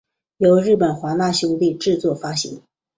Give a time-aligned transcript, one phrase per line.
[0.37, 2.63] 由日本华纳兄弟制作发行。